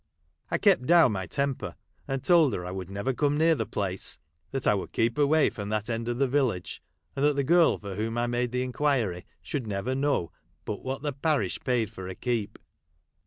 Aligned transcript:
I 0.49 0.57
kept 0.57 0.87
down 0.87 1.11
my 1.11 1.27
temper, 1.27 1.75
and 2.07 2.23
told 2.23 2.53
her 2.55 2.65
I 2.65 2.71
would 2.71 2.89
never 2.89 3.13
come 3.13 3.37
near 3.37 3.53
the 3.53 3.67
place; 3.67 4.17
that 4.49 4.65
I 4.65 4.73
would 4.73 4.93
keep 4.93 5.15
away 5.19 5.51
from 5.51 5.69
that 5.69 5.91
end 5.91 6.07
of 6.09 6.17
the 6.17 6.27
village; 6.27 6.81
and 7.15 7.23
that 7.23 7.35
the 7.35 7.43
girl 7.43 7.77
for 7.77 7.93
whom 7.93 8.17
I 8.17 8.25
made 8.25 8.51
the 8.51 8.63
inquiry 8.63 9.27
should 9.43 9.67
never 9.67 9.93
know 9.93 10.31
but 10.65 10.83
what 10.83 11.03
the 11.03 11.13
parish 11.13 11.59
paid 11.59 11.91
for 11.91 12.07
her 12.07 12.15
keep. 12.15 12.57